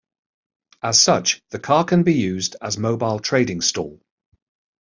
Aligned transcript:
As 0.81 0.99
such 0.99 1.43
the 1.51 1.59
car 1.59 1.85
can 1.85 2.01
be 2.01 2.15
used 2.15 2.55
as 2.59 2.75
mobile 2.79 3.19
trading 3.19 3.61
stall. 3.61 4.01